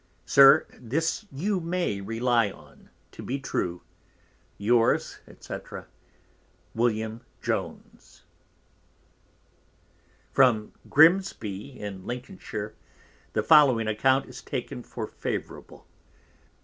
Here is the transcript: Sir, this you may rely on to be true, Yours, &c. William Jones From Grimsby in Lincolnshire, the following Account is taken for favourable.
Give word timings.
Sir, 0.25 0.65
this 0.73 1.27
you 1.31 1.59
may 1.59 2.01
rely 2.01 2.49
on 2.49 2.89
to 3.11 3.21
be 3.21 3.37
true, 3.39 3.83
Yours, 4.57 5.19
&c. 5.39 5.53
William 6.73 7.21
Jones 7.39 8.23
From 10.31 10.73
Grimsby 10.89 11.79
in 11.79 12.07
Lincolnshire, 12.07 12.73
the 13.33 13.43
following 13.43 13.87
Account 13.87 14.25
is 14.25 14.41
taken 14.41 14.81
for 14.81 15.05
favourable. 15.05 15.85